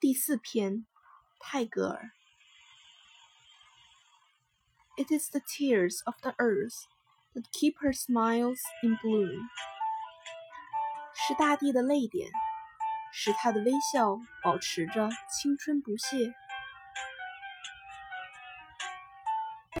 [0.00, 0.86] 第四篇，
[1.38, 2.12] 泰戈尔。
[4.96, 6.86] it is the tears of the earth
[7.34, 9.48] that keep her smiles in bloom。
[11.14, 12.30] 是大地的泪点，
[13.12, 16.34] 使她的微笑保持着青春不懈。